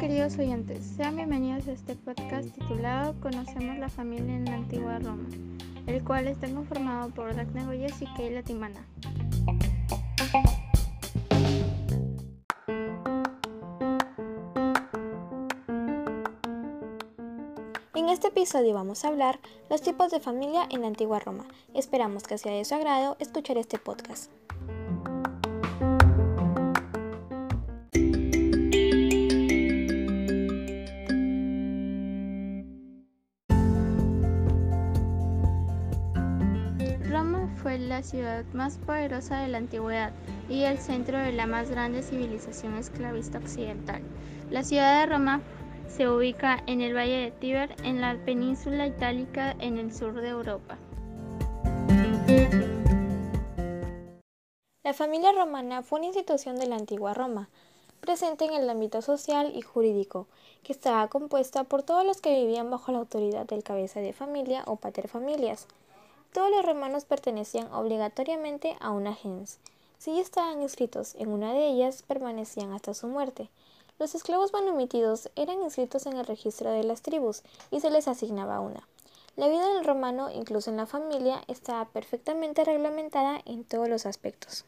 Queridos 0.00 0.36
oyentes, 0.38 0.84
sean 0.84 1.16
bienvenidos 1.16 1.66
a 1.68 1.72
este 1.72 1.94
podcast 1.94 2.50
titulado 2.50 3.18
Conocemos 3.18 3.78
la 3.78 3.88
familia 3.88 4.36
en 4.36 4.44
la 4.44 4.56
antigua 4.56 4.98
Roma, 4.98 5.26
el 5.86 6.04
cual 6.04 6.28
está 6.28 6.48
conformado 6.48 7.08
por 7.14 7.34
Dagna 7.34 7.64
Goyes 7.64 8.02
y 8.02 8.06
Keila 8.14 8.42
Timana. 8.42 8.86
En 17.94 18.10
este 18.10 18.28
episodio 18.28 18.74
vamos 18.74 19.02
a 19.04 19.08
hablar 19.08 19.40
los 19.70 19.80
tipos 19.80 20.10
de 20.10 20.20
familia 20.20 20.68
en 20.70 20.82
la 20.82 20.88
antigua 20.88 21.20
Roma. 21.20 21.46
Esperamos 21.72 22.24
que 22.24 22.36
sea 22.36 22.52
de 22.52 22.66
su 22.66 22.74
agrado 22.74 23.16
escuchar 23.18 23.56
este 23.56 23.78
podcast. 23.78 24.30
Fue 37.66 37.78
la 37.78 38.04
ciudad 38.04 38.44
más 38.52 38.78
poderosa 38.78 39.40
de 39.40 39.48
la 39.48 39.58
antigüedad 39.58 40.12
y 40.48 40.62
el 40.62 40.78
centro 40.78 41.18
de 41.18 41.32
la 41.32 41.48
más 41.48 41.68
grande 41.68 42.00
civilización 42.00 42.76
esclavista 42.76 43.38
occidental. 43.38 44.02
La 44.52 44.62
ciudad 44.62 45.00
de 45.00 45.06
Roma 45.06 45.40
se 45.88 46.08
ubica 46.08 46.62
en 46.68 46.80
el 46.80 46.94
valle 46.94 47.16
de 47.16 47.30
Tíber, 47.32 47.74
en 47.82 48.00
la 48.00 48.16
península 48.24 48.86
itálica 48.86 49.56
en 49.58 49.78
el 49.78 49.92
sur 49.92 50.14
de 50.20 50.28
Europa. 50.28 50.78
La 54.84 54.94
familia 54.94 55.32
romana 55.32 55.82
fue 55.82 55.98
una 55.98 56.06
institución 56.06 56.60
de 56.60 56.68
la 56.68 56.76
antigua 56.76 57.14
Roma, 57.14 57.48
presente 58.00 58.44
en 58.44 58.54
el 58.54 58.70
ámbito 58.70 59.02
social 59.02 59.50
y 59.56 59.62
jurídico, 59.62 60.28
que 60.62 60.72
estaba 60.72 61.08
compuesta 61.08 61.64
por 61.64 61.82
todos 61.82 62.06
los 62.06 62.20
que 62.20 62.32
vivían 62.32 62.70
bajo 62.70 62.92
la 62.92 62.98
autoridad 62.98 63.44
del 63.44 63.64
cabeza 63.64 63.98
de 63.98 64.12
familia 64.12 64.62
o 64.66 64.76
paterfamilias. 64.76 65.66
Todos 66.36 66.50
los 66.50 66.66
romanos 66.66 67.06
pertenecían 67.06 67.72
obligatoriamente 67.72 68.76
a 68.80 68.90
una 68.90 69.14
gens. 69.14 69.58
Si 69.96 70.14
ya 70.14 70.20
estaban 70.20 70.60
inscritos 70.60 71.14
en 71.14 71.30
una 71.30 71.54
de 71.54 71.66
ellas, 71.66 72.02
permanecían 72.02 72.74
hasta 72.74 72.92
su 72.92 73.08
muerte. 73.08 73.48
Los 73.98 74.14
esclavos 74.14 74.52
manumitidos 74.52 75.30
eran 75.34 75.62
inscritos 75.62 76.04
en 76.04 76.18
el 76.18 76.26
registro 76.26 76.70
de 76.72 76.84
las 76.84 77.00
tribus 77.00 77.42
y 77.70 77.80
se 77.80 77.88
les 77.88 78.06
asignaba 78.06 78.60
una. 78.60 78.86
La 79.36 79.48
vida 79.48 79.66
del 79.72 79.86
romano, 79.86 80.30
incluso 80.30 80.68
en 80.68 80.76
la 80.76 80.84
familia, 80.84 81.40
estaba 81.48 81.86
perfectamente 81.86 82.64
reglamentada 82.64 83.40
en 83.46 83.64
todos 83.64 83.88
los 83.88 84.04
aspectos. 84.04 84.66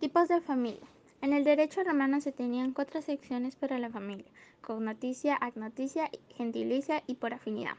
Tipos 0.00 0.26
de 0.26 0.40
familia. 0.40 0.88
En 1.22 1.32
el 1.32 1.44
derecho 1.44 1.84
romano 1.84 2.20
se 2.20 2.32
tenían 2.32 2.72
cuatro 2.72 3.00
secciones 3.02 3.54
para 3.54 3.78
la 3.78 3.90
familia, 3.90 4.32
cognaticia, 4.62 5.36
agnaticia, 5.36 6.10
gentilicia 6.36 7.04
y 7.06 7.14
por 7.14 7.34
afinidad. 7.34 7.76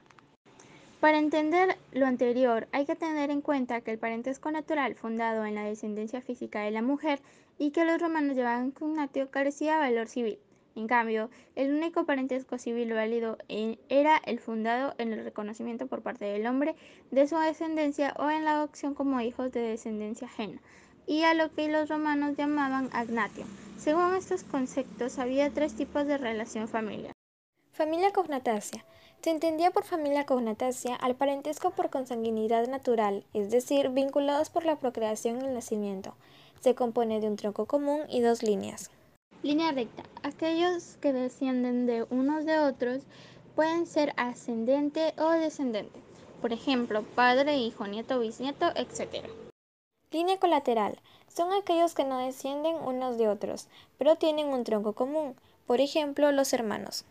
Para 1.02 1.18
entender 1.18 1.80
lo 1.94 2.06
anterior, 2.06 2.68
hay 2.72 2.86
que 2.86 2.96
tener 2.96 3.32
en 3.32 3.42
cuenta 3.42 3.82
que 3.82 3.90
el 3.90 3.98
parentesco 3.98 4.52
natural, 4.52 4.94
fundado 4.94 5.46
en 5.46 5.56
la 5.56 5.64
descendencia 5.64 6.22
física 6.22 6.62
de 6.62 6.70
la 6.70 6.84
mujer, 6.84 7.20
y 7.58 7.72
que 7.72 7.86
los 7.86 8.00
romanos 8.00 8.36
llevaban 8.36 8.70
cognatio, 8.70 9.32
carecía 9.32 9.74
de 9.74 9.80
valor 9.80 10.08
civil. 10.08 10.38
En 10.76 10.86
cambio, 10.86 11.32
el 11.56 11.74
único 11.74 12.06
parentesco 12.06 12.60
civil 12.60 12.94
válido 12.94 13.40
era 13.90 14.22
el 14.28 14.40
fundado 14.40 14.94
en 15.00 15.12
el 15.12 15.24
reconocimiento 15.24 15.88
por 15.88 16.04
parte 16.04 16.26
del 16.26 16.46
hombre 16.46 16.76
de 17.10 17.28
su 17.28 17.36
descendencia 17.36 18.14
o 18.20 18.30
en 18.30 18.46
la 18.46 18.52
adopción 18.52 18.94
como 18.94 19.22
hijos 19.22 19.52
de 19.52 19.62
descendencia 19.62 20.28
ajena, 20.28 20.62
y 21.08 21.24
a 21.24 21.34
lo 21.34 21.52
que 21.52 21.68
los 21.68 21.90
romanos 21.90 22.38
llamaban 22.38 22.92
agnatio. 22.94 23.46
Según 23.80 24.14
estos 24.14 24.44
conceptos, 24.44 25.18
había 25.18 25.50
tres 25.50 25.74
tipos 25.74 26.06
de 26.06 26.20
relación 26.20 26.68
familiar. 26.68 27.14
Familia 27.74 28.12
cognatacia 28.12 28.84
se 29.22 29.30
entendía 29.30 29.72
por 29.72 29.86
familia 29.86 30.26
cognatacia 30.26 30.94
al 30.96 31.16
parentesco 31.16 31.72
por 31.72 31.90
consanguinidad 31.90 32.68
natural, 32.68 33.24
es 33.34 33.50
decir, 33.50 33.90
vinculados 33.90 34.50
por 34.50 34.66
la 34.66 34.76
procreación 34.76 35.42
y 35.42 35.46
el 35.46 35.54
nacimiento. 35.54 36.16
Se 36.60 36.76
compone 36.76 37.22
de 37.22 37.28
un 37.28 37.38
tronco 37.38 37.66
común 37.68 38.02
y 38.10 38.20
dos 38.20 38.44
líneas. 38.44 38.92
Línea 39.42 39.72
recta. 39.72 40.04
Aquellos 40.22 40.98
que 40.98 41.14
descienden 41.14 41.86
de 41.86 42.06
unos 42.10 42.46
de 42.46 42.60
otros 42.60 43.04
pueden 43.56 43.86
ser 43.86 44.14
ascendente 44.18 45.14
o 45.18 45.30
descendente. 45.30 46.00
Por 46.42 46.52
ejemplo, 46.52 47.04
padre, 47.16 47.58
hijo, 47.58 47.88
nieto, 47.88 48.20
bisnieto, 48.20 48.72
etc. 48.76 49.28
Línea 50.12 50.40
colateral. 50.40 51.00
Son 51.28 51.54
aquellos 51.54 51.94
que 51.94 52.04
no 52.04 52.18
descienden 52.18 52.76
unos 52.76 53.18
de 53.18 53.30
otros, 53.30 53.68
pero 53.98 54.18
tienen 54.18 54.48
un 54.48 54.66
tronco 54.66 54.94
común. 54.94 55.36
Por 55.68 55.80
ejemplo, 55.80 56.32
los 56.32 56.52
hermanos. 56.52 57.06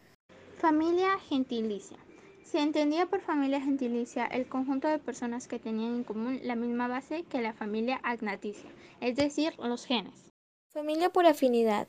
Familia 0.61 1.19
gentilicia. 1.21 1.97
Se 2.45 2.61
entendía 2.61 3.07
por 3.07 3.23
familia 3.23 3.63
gentilicia 3.63 4.27
el 4.27 4.47
conjunto 4.47 4.89
de 4.89 4.99
personas 4.99 5.49
que 5.49 5.59
tenían 5.59 5.95
en 5.95 6.05
común 6.05 6.39
la 6.43 6.55
misma 6.55 6.87
base 6.87 7.23
que 7.23 7.41
la 7.41 7.55
familia 7.55 7.99
agnaticia, 8.03 8.69
es 9.01 9.17
decir, 9.17 9.55
los 9.59 9.87
genes. 9.87 10.31
Familia 10.71 11.09
por 11.09 11.25
afinidad. 11.25 11.89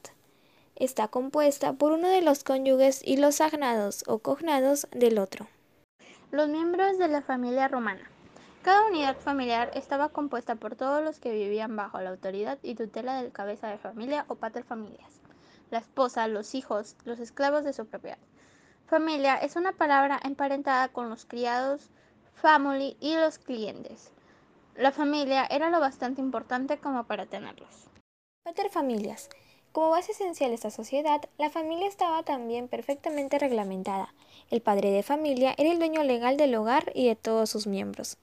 Está 0.77 1.09
compuesta 1.09 1.73
por 1.73 1.91
uno 1.91 2.07
de 2.07 2.21
los 2.21 2.45
cónyuges 2.45 3.01
y 3.05 3.17
los 3.17 3.41
agnados 3.41 4.05
o 4.07 4.19
cognados 4.19 4.87
del 4.91 5.19
otro. 5.19 5.47
Los 6.31 6.47
miembros 6.47 6.97
de 6.97 7.09
la 7.09 7.21
familia 7.21 7.67
romana. 7.67 8.09
Cada 8.61 8.87
unidad 8.87 9.17
familiar 9.17 9.69
estaba 9.75 10.07
compuesta 10.07 10.55
por 10.55 10.77
todos 10.77 11.03
los 11.03 11.19
que 11.19 11.33
vivían 11.33 11.75
bajo 11.75 11.99
la 11.99 12.11
autoridad 12.11 12.57
y 12.63 12.75
tutela 12.75 13.21
del 13.21 13.33
cabeza 13.33 13.67
de 13.67 13.77
familia 13.77 14.23
o 14.29 14.35
paterfamilias, 14.35 15.19
la 15.71 15.79
esposa, 15.79 16.29
los 16.29 16.55
hijos, 16.55 16.95
los 17.03 17.19
esclavos 17.19 17.65
de 17.65 17.73
su 17.73 17.85
propiedad. 17.85 18.17
Familia 18.91 19.37
es 19.37 19.55
una 19.55 19.71
palabra 19.71 20.19
emparentada 20.21 20.89
con 20.89 21.09
los 21.09 21.23
criados, 21.23 21.89
family 22.33 22.97
y 22.99 23.15
los 23.15 23.37
clientes. 23.37 24.11
La 24.75 24.91
familia 24.91 25.45
era 25.45 25.69
lo 25.69 25.79
bastante 25.79 26.19
importante 26.19 26.77
como 26.77 27.05
para 27.05 27.25
tenerlos. 27.25 27.87
Paterfamilias. 28.43 29.29
Como 29.71 29.91
base 29.91 30.11
esencial 30.11 30.49
de 30.49 30.55
esta 30.55 30.71
sociedad, 30.71 31.21
la 31.37 31.49
familia 31.49 31.87
estaba 31.87 32.23
también 32.23 32.67
perfectamente 32.67 33.39
reglamentada. 33.39 34.13
El 34.49 34.59
padre 34.59 34.91
de 34.91 35.03
familia 35.03 35.55
era 35.57 35.71
el 35.71 35.79
dueño 35.79 36.03
legal 36.03 36.35
del 36.35 36.53
hogar 36.55 36.91
y 36.93 37.07
de 37.07 37.15
todos 37.15 37.49
sus 37.49 37.67
miembros. 37.67 38.17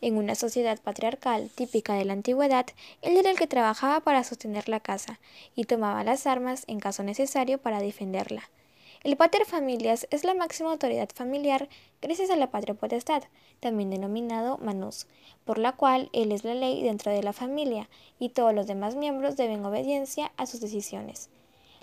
En 0.00 0.16
una 0.16 0.34
sociedad 0.34 0.80
patriarcal 0.82 1.48
típica 1.54 1.94
de 1.94 2.04
la 2.04 2.14
antigüedad, 2.14 2.66
él 3.02 3.16
era 3.18 3.30
el 3.30 3.38
que 3.38 3.46
trabajaba 3.46 4.00
para 4.00 4.24
sostener 4.24 4.68
la 4.68 4.80
casa 4.80 5.20
y 5.54 5.66
tomaba 5.66 6.02
las 6.02 6.26
armas 6.26 6.64
en 6.66 6.80
caso 6.80 7.04
necesario 7.04 7.58
para 7.58 7.78
defenderla. 7.78 8.50
El 9.04 9.16
pater 9.16 9.44
familias 9.44 10.08
es 10.10 10.24
la 10.24 10.34
máxima 10.34 10.72
autoridad 10.72 11.08
familiar 11.14 11.68
gracias 12.02 12.30
a 12.30 12.36
la 12.36 12.50
patria 12.50 12.74
potestad, 12.74 13.22
también 13.60 13.90
denominado 13.90 14.58
manus, 14.58 15.06
por 15.44 15.58
la 15.58 15.72
cual 15.72 16.10
él 16.12 16.32
es 16.32 16.42
la 16.42 16.54
ley 16.54 16.82
dentro 16.82 17.12
de 17.12 17.22
la 17.22 17.32
familia 17.32 17.88
y 18.18 18.30
todos 18.30 18.52
los 18.52 18.66
demás 18.66 18.96
miembros 18.96 19.36
deben 19.36 19.64
obediencia 19.64 20.32
a 20.36 20.46
sus 20.46 20.60
decisiones. 20.60 21.30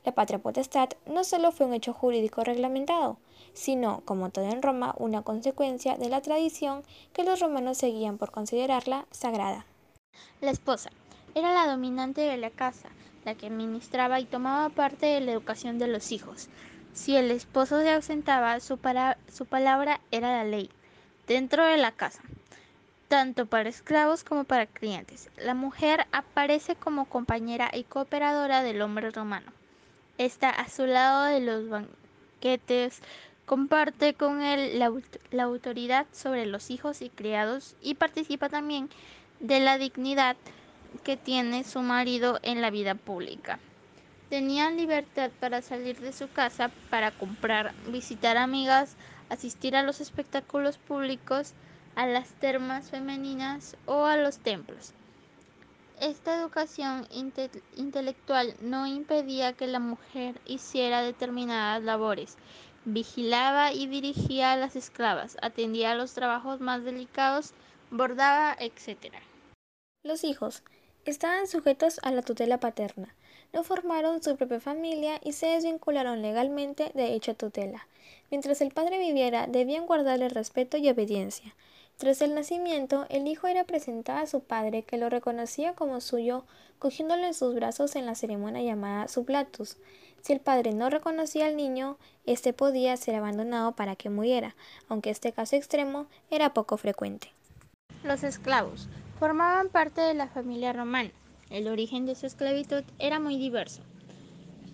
La 0.04 0.12
patria 0.12 0.40
potestad 0.40 0.90
no 1.06 1.24
solo 1.24 1.54
fue 1.54 1.66
un 1.66 1.74
hecho 1.74 1.94
jurídico 1.94 2.44
reglamentado, 2.44 3.18
sino, 3.54 4.02
como 4.04 4.30
todo 4.30 4.50
en 4.52 4.62
Roma, 4.62 4.94
una 4.98 5.22
consecuencia 5.22 5.98
de 5.98 6.10
la 6.10 6.22
tradición 6.22 6.84
que 7.14 7.24
los 7.24 7.40
romanos 7.40 7.78
seguían 7.78 8.18
por 8.18 8.32
considerarla 8.32 9.08
sagrada. 9.12 9.66
La 10.42 10.52
esposa 10.52 10.90
era 11.34 11.54
la 11.54 11.66
dominante 11.66 12.22
de 12.22 12.38
la 12.38 12.50
casa, 12.50 12.90
la 13.24 13.36
que 13.36 13.48
administraba 13.48 14.20
y 14.20 14.26
tomaba 14.26 14.70
parte 14.70 15.06
de 15.06 15.22
la 15.22 15.32
educación 15.32 15.80
de 15.80 15.88
los 15.88 16.12
hijos. 16.12 16.50
Si 16.96 17.18
el 17.18 17.30
esposo 17.30 17.82
se 17.82 17.92
ausentaba, 17.92 18.58
su, 18.62 18.78
palabra 18.78 20.00
era 20.12 20.30
la 20.30 20.46
ley 20.46 20.70
dentro 21.28 21.66
de 21.66 21.76
la 21.76 21.92
casa, 21.92 22.22
tanto 23.10 23.48
para 23.48 23.68
esclavos 23.68 24.24
como 24.24 24.46
para 24.46 24.66
clientes. 24.66 25.30
La 25.36 25.54
mujer 25.54 26.08
aparece 26.14 26.78
como 26.78 27.04
compañera 27.04 27.70
y 27.74 27.84
cooperadora 27.84 28.64
del 28.64 28.82
hombre 28.82 29.12
romano. 29.12 29.52
Está 30.18 30.50
a 30.50 30.70
su 30.70 30.86
lado 30.86 31.26
de 31.26 31.42
los 31.42 31.68
banquetes, 31.68 33.02
comparte 33.46 34.14
con 34.14 34.42
él 34.42 34.80
la 34.80 35.44
autoridad 35.44 36.08
sobre 36.14 36.46
los 36.46 36.72
hijos 36.72 37.02
y 37.02 37.10
criados 37.10 37.76
y 37.82 37.96
participa 37.96 38.48
también 38.48 38.90
de 39.42 39.60
la 39.60 39.78
dignidad 39.78 40.38
que 41.04 41.18
tiene 41.18 41.66
su 41.66 41.82
marido 41.82 42.40
en 42.42 42.62
la 42.62 42.70
vida 42.70 42.96
pública. 42.96 43.60
Tenían 44.30 44.76
libertad 44.76 45.30
para 45.40 45.62
salir 45.62 46.00
de 46.00 46.12
su 46.12 46.32
casa, 46.32 46.72
para 46.90 47.12
comprar, 47.12 47.76
visitar 47.88 48.38
amigas, 48.38 48.96
asistir 49.30 49.76
a 49.76 49.84
los 49.84 50.02
espectáculos 50.02 50.80
públicos, 50.80 51.54
a 51.96 52.08
las 52.08 52.30
termas 52.34 52.90
femeninas 52.90 53.78
o 53.86 54.06
a 54.06 54.18
los 54.18 54.40
templos. 54.40 54.94
Esta 56.02 56.36
educación 56.36 57.08
inte 57.12 57.52
intelectual 57.78 58.56
no 58.62 58.88
impedía 58.88 59.54
que 59.54 59.68
la 59.68 59.80
mujer 59.80 60.42
hiciera 60.46 61.02
determinadas 61.02 61.84
labores. 61.84 62.36
Vigilaba 62.84 63.72
y 63.74 63.88
dirigía 63.88 64.52
a 64.52 64.58
las 64.58 64.76
esclavas, 64.76 65.38
atendía 65.42 65.92
a 65.92 65.96
los 65.96 66.14
trabajos 66.14 66.60
más 66.60 66.84
delicados, 66.84 67.54
bordaba, 67.92 68.56
etc. 68.60 69.14
Los 70.04 70.24
hijos 70.24 70.64
estaban 71.06 71.48
sujetos 71.48 72.00
a 72.04 72.12
la 72.12 72.24
tutela 72.24 72.60
paterna 72.60 73.16
no 73.54 73.64
formaron 73.64 74.22
su 74.22 74.36
propia 74.36 74.60
familia 74.60 75.20
y 75.24 75.34
se 75.34 75.48
desvincularon 75.48 76.22
legalmente 76.22 76.92
de 76.94 77.12
dicha 77.12 77.34
tutela. 77.34 77.88
Mientras 78.32 78.62
el 78.62 78.72
padre 78.72 79.00
viviera, 79.00 79.48
debían 79.48 79.86
guardarle 79.86 80.30
respeto 80.30 80.78
y 80.78 80.90
obediencia. 80.90 81.56
Tras 81.98 82.22
el 82.22 82.36
nacimiento, 82.36 83.06
el 83.10 83.28
hijo 83.28 83.48
era 83.48 83.64
presentado 83.64 84.20
a 84.20 84.28
su 84.28 84.42
padre, 84.42 84.84
que 84.84 84.98
lo 84.98 85.10
reconocía 85.10 85.74
como 85.74 86.02
suyo, 86.02 86.44
cogiéndolo 86.78 87.26
en 87.26 87.34
sus 87.34 87.56
brazos 87.56 87.96
en 87.96 88.06
la 88.06 88.16
ceremonia 88.16 88.62
llamada 88.62 89.08
sublatus. 89.08 89.78
Si 90.22 90.34
el 90.34 90.42
padre 90.42 90.74
no 90.74 90.90
reconocía 90.90 91.46
al 91.46 91.56
niño, 91.56 91.98
éste 92.26 92.52
podía 92.52 92.98
ser 92.98 93.16
abandonado 93.16 93.74
para 93.74 93.96
que 93.96 94.10
muriera, 94.10 94.56
aunque 94.90 95.10
este 95.10 95.32
caso 95.32 95.56
extremo 95.56 96.08
era 96.30 96.54
poco 96.54 96.76
frecuente. 96.78 97.32
Los 98.04 98.24
esclavos 98.24 98.90
formaban 99.20 99.70
parte 99.70 100.02
de 100.02 100.16
la 100.16 100.28
familia 100.28 100.74
romana. 100.74 101.12
El 101.50 101.68
origen 101.68 102.06
de 102.06 102.16
su 102.16 102.26
esclavitud 102.26 102.84
era 103.00 103.20
muy 103.20 103.38
diverso. 103.38 103.82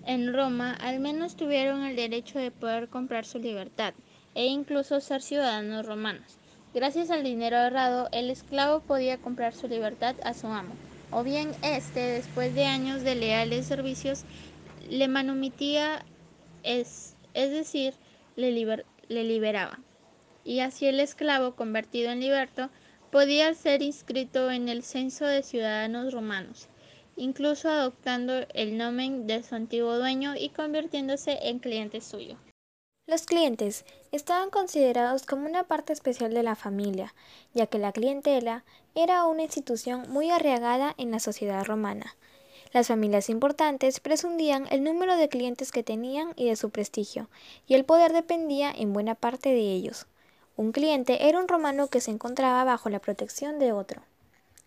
En 0.06 0.34
Roma 0.34 0.74
al 0.74 1.00
menos 1.00 1.36
tuvieron 1.36 1.84
el 1.84 1.96
derecho 1.96 2.40
de 2.40 2.52
poder 2.52 2.88
comprar 2.88 3.26
su 3.26 3.40
libertad 3.40 3.94
e 4.34 4.46
incluso 4.46 5.00
ser 5.00 5.22
ciudadanos 5.22 5.86
romanos. 5.86 6.38
Gracias 6.74 7.12
al 7.12 7.24
dinero 7.24 7.58
ahorrado, 7.58 8.08
el 8.14 8.30
esclavo 8.30 8.80
podía 8.80 9.18
comprar 9.18 9.54
su 9.54 9.68
libertad 9.68 10.16
a 10.24 10.34
su 10.34 10.48
amo, 10.48 10.74
o 11.12 11.22
bien 11.24 11.52
éste, 11.64 12.00
después 12.00 12.56
de 12.56 12.66
años 12.66 13.04
de 13.04 13.16
leales 13.16 13.66
servicios, 13.66 14.24
le 14.90 15.10
manumitía, 15.10 16.06
es, 16.64 17.18
decir, 17.34 17.94
le 18.38 18.52
liberaba. 19.24 19.80
Y 20.46 20.62
así 20.62 20.88
el 20.88 21.02
esclavo, 21.02 21.56
convertido 21.56 22.12
en 22.12 22.22
liberto, 22.22 22.70
podía 23.12 23.54
ser 23.54 23.82
inscrito 23.82 24.50
en 24.50 24.70
el 24.70 24.84
censo 24.84 25.26
de 25.26 25.44
ciudadanos 25.44 26.14
romanos, 26.14 26.68
incluso 27.18 27.70
adoptando 27.70 28.34
el 28.54 28.78
nomen 28.78 29.28
de 29.28 29.44
su 29.44 29.56
antiguo 29.56 29.98
dueño 29.98 30.36
y 30.36 30.50
convirtiéndose 30.50 31.38
en 31.42 31.60
cliente 31.60 32.02
suyo. 32.02 32.38
Los 33.08 33.26
clientes 33.26 33.84
estaban 34.14 34.50
considerados 34.50 35.26
como 35.26 35.46
una 35.46 35.64
parte 35.66 35.92
especial 35.92 36.34
de 36.34 36.44
la 36.44 36.56
familia, 36.56 37.14
ya 37.54 37.68
que 37.68 37.80
la 37.80 37.92
clientela 37.92 38.64
era 38.96 39.26
una 39.26 39.44
institución 39.44 40.06
muy 40.10 40.30
arriesgada 40.30 40.96
en 40.98 41.12
la 41.12 41.20
sociedad 41.20 41.66
romana. 41.66 42.16
Las 42.72 42.88
familias 42.88 43.30
importantes 43.30 44.00
presundían 44.00 44.66
el 44.72 44.84
número 44.84 45.18
de 45.18 45.28
clientes 45.28 45.74
que 45.74 45.84
tenían 45.84 46.32
y 46.38 46.46
de 46.46 46.56
su 46.56 46.70
prestigio, 46.70 47.30
y 47.68 47.74
el 47.74 47.84
poder 47.84 48.14
dependía 48.14 48.72
en 48.72 48.94
buena 48.94 49.16
parte 49.16 49.50
de 49.50 49.74
ellos. 49.74 50.08
Un 50.58 50.72
cliente 50.72 51.28
era 51.30 51.40
un 51.40 51.48
romano 51.48 51.88
que 51.88 52.02
se 52.02 52.12
encontraba 52.12 52.64
bajo 52.64 52.90
la 52.90 53.00
protección 53.00 53.58
de 53.58 53.72
otro. 53.72 54.02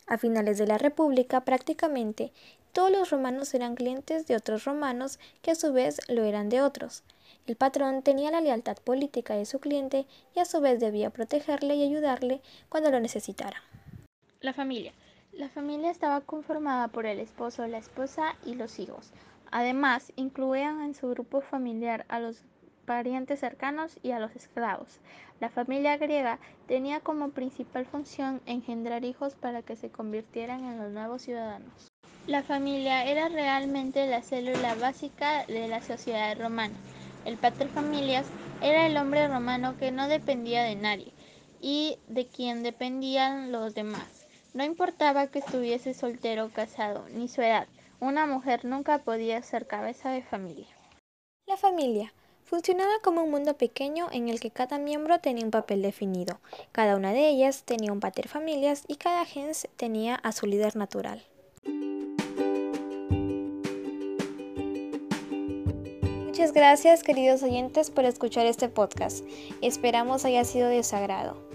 A 0.07 0.19
finales 0.19 0.59
de 0.59 0.67
la 0.67 0.79
República, 0.79 1.43
prácticamente 1.43 2.33
todos 2.73 2.91
los 2.91 3.11
romanos 3.11 3.55
eran 3.55 3.77
clientes 3.77 4.27
de 4.27 4.35
otros 4.35 4.65
romanos 4.65 5.21
que 5.43 5.53
a 5.53 5.55
su 5.55 5.73
vez 5.73 6.01
lo 6.09 6.25
eran 6.25 6.49
de 6.49 6.61
otros. 6.61 7.03
El 7.47 7.57
patrón 7.57 8.03
tenía 8.03 8.31
la 8.31 8.41
lealtad 8.41 8.77
política 8.79 9.35
de 9.35 9.47
su 9.47 9.61
cliente 9.61 10.07
y 10.35 10.41
a 10.41 10.45
su 10.45 10.61
vez 10.61 10.81
debía 10.81 11.11
protegerle 11.11 11.77
y 11.77 11.85
ayudarle 11.85 12.41
cuando 12.69 12.91
lo 12.91 12.99
necesitara. 12.99 13.63
La 14.41 14.53
familia. 14.53 14.93
La 15.33 15.49
familia 15.49 15.91
estaba 15.91 16.21
conformada 16.23 16.89
por 16.89 17.07
el 17.07 17.21
esposo, 17.21 17.67
la 17.67 17.79
esposa 17.79 18.37
y 18.45 18.55
los 18.55 18.79
hijos. 18.79 19.11
Además, 19.51 20.13
incluían 20.17 20.81
en 20.81 20.95
su 20.95 21.09
grupo 21.11 21.41
familiar 21.41 22.07
a 22.09 22.19
los 22.19 22.43
parientes 22.85 23.41
cercanos 23.41 23.99
y 24.03 24.13
a 24.13 24.21
los 24.21 24.35
esclavos. 24.37 25.01
La 25.41 25.51
familia 25.51 25.97
griega 25.97 26.39
tenía 26.69 27.01
como 27.01 27.31
principal 27.31 27.87
función 27.87 28.41
engendrar 28.47 29.05
hijos 29.05 29.35
para 29.35 29.63
que 29.63 29.77
se 29.77 29.91
convirtieran 29.91 30.65
en 30.65 30.79
los 30.79 30.93
nuevos 30.93 31.23
ciudadanos. 31.23 31.89
La 32.27 32.43
familia 32.43 33.05
era 33.05 33.29
realmente 33.29 34.07
la 34.07 34.23
célula 34.23 34.75
básica 34.77 35.45
de 35.47 35.69
la 35.69 35.83
sociedad 35.83 36.39
romana. 36.41 36.75
El 37.25 37.37
paterfamilias 37.37 38.27
era 38.63 38.87
el 38.87 38.97
hombre 38.97 39.29
romano 39.29 39.77
que 39.79 39.91
no 39.91 40.09
dependía 40.09 40.63
de 40.63 40.77
nadie 40.77 41.13
y 41.61 41.99
de 42.09 42.27
quien 42.27 42.63
dependían 42.63 43.53
los 43.53 43.75
demás. 43.75 44.27
No 44.55 44.65
importaba 44.65 45.27
que 45.27 45.41
estuviese 45.41 45.95
soltero 45.95 46.47
o 46.47 46.51
casado, 46.51 47.07
ni 47.11 47.29
su 47.29 47.43
edad, 47.43 47.67
una 48.01 48.27
mujer 48.27 48.65
nunca 48.65 48.99
podía 48.99 49.43
ser 49.43 49.67
cabeza 49.67 50.11
de 50.11 50.23
familia. 50.23 50.69
La 51.47 51.57
familia 51.57 52.13
funcionaba 52.45 52.93
como 53.03 53.23
un 53.23 53.31
mundo 53.31 53.57
pequeño 53.57 54.09
en 54.13 54.29
el 54.29 54.41
que 54.41 54.51
cada 54.51 54.79
miembro 54.79 55.19
tenía 55.19 55.45
un 55.45 55.51
papel 55.51 55.83
definido. 55.83 56.39
Cada 56.73 56.97
una 56.97 57.13
de 57.13 57.29
ellas 57.29 57.65
tenía 57.65 57.93
un 57.93 58.01
paterfamilias 58.01 58.85
y 58.87 58.97
cada 58.97 59.25
gens 59.25 59.69
tenía 59.77 60.17
a 60.17 60.33
su 60.33 60.47
líder 60.47 60.77
natural. 60.77 61.23
Muchas 66.27 66.53
gracias 66.53 67.03
queridos 67.03 67.43
oyentes 67.43 67.91
por 67.91 68.05
escuchar 68.05 68.45
este 68.47 68.69
podcast. 68.69 69.25
Esperamos 69.63 70.25
haya 70.25 70.45
sido 70.45 70.69
de 70.69 70.83
su 70.83 70.97
agrado. 70.97 71.54